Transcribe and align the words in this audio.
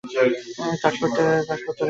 কম 0.03 0.71
কাটখোট্টা 0.81 1.23
লাগছে। 1.39 1.71